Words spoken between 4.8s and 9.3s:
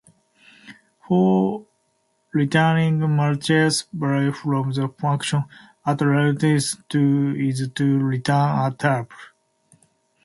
function, an alternative is to return a tuple.